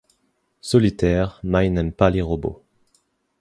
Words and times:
Solitaire, 0.61 1.39
Mai 1.43 1.69
n'aime 1.69 1.91
pas 1.91 2.09
les 2.09 2.23
robots. 2.23 2.63